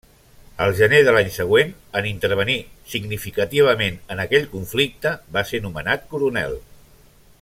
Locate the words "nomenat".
5.67-6.09